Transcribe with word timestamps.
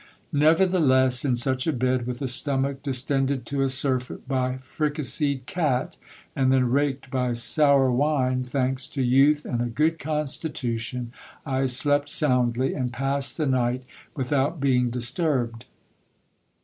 Nevertheless, 0.33 1.23
in 1.23 1.35
such 1.35 1.67
a 1.67 1.71
bed, 1.71 2.07
with 2.07 2.23
a 2.23 2.27
stomach 2.27 2.81
distended 2.81 3.45
to 3.45 3.61
a 3.61 3.69
surfeit 3.69 4.27
by 4.27 4.57
fricaseed 4.63 5.45
cat, 5.45 5.95
and 6.35 6.51
then 6.51 6.71
raked 6.71 7.11
by 7.11 7.33
sour 7.33 7.91
wine, 7.91 8.41
thanks 8.41 8.87
to 8.87 9.03
youth 9.03 9.45
and 9.45 9.61
a 9.61 9.65
good 9.67 9.99
constitution, 9.99 11.11
I 11.45 11.67
slept 11.67 12.09
soundly, 12.09 12.73
and 12.73 12.91
passed 12.91 13.37
the 13.37 13.45
night 13.45 13.83
without 14.15 14.59
being 14.59 14.89
dis 14.89 15.11
turbed. 15.11 15.65